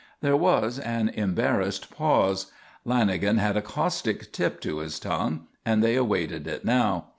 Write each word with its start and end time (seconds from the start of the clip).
There 0.21 0.35
was 0.35 0.79
an 0.79 1.09
embarrassed 1.09 1.91
pause. 1.95 2.51
Lanagan 2.87 3.37
had 3.37 3.55
a 3.55 3.61
caustic 3.61 4.31
tip 4.31 4.59
to 4.61 4.79
his 4.79 4.97
tongue 4.99 5.45
and 5.63 5.83
they 5.83 5.93
awaited 5.95 6.47
it 6.47 6.65
now. 6.65 7.05